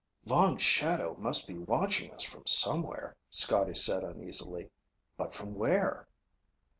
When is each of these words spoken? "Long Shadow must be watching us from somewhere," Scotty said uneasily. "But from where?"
"Long 0.25 0.57
Shadow 0.57 1.15
must 1.19 1.47
be 1.47 1.59
watching 1.59 2.11
us 2.11 2.23
from 2.23 2.47
somewhere," 2.47 3.15
Scotty 3.29 3.75
said 3.75 4.03
uneasily. 4.03 4.71
"But 5.15 5.31
from 5.35 5.53
where?" 5.53 6.07